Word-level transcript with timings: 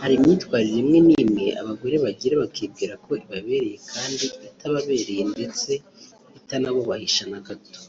Hari 0.00 0.12
imyitwarire 0.18 0.78
imwe 0.82 0.98
n’imwe 1.06 1.46
abagore 1.60 1.94
bagira 2.04 2.34
bakibwira 2.42 2.94
ko 3.04 3.10
ibabereye 3.24 3.76
kandi 3.92 4.24
itababereye 4.48 5.22
ndetse 5.32 5.70
itanabubahisha 6.38 7.24
na 7.32 7.40
gato 7.46 7.80